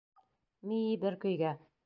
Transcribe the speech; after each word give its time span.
Мии 0.71 0.97
бер 1.05 1.19
көйгә. 1.27 1.57